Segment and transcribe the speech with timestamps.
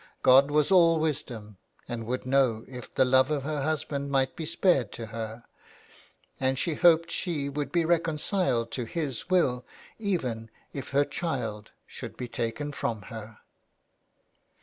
[0.23, 1.57] God was all wisdom,
[1.87, 5.43] and would know if the love of her husband might be spared to her,
[6.39, 9.63] and she hoped she would be reconciled to His will
[9.99, 13.41] even if her child should be taken from her.